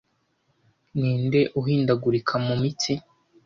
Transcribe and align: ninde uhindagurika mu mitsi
ninde 0.97 1.41
uhindagurika 1.59 2.33
mu 2.45 2.55
mitsi 2.61 2.93